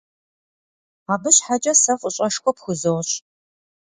Абы 1.13 1.29
щхьэкӏэ 1.35 1.73
сэ 1.81 1.93
фӏыщӏэшхуэ 1.99 2.51
пхузощ. 2.55 3.09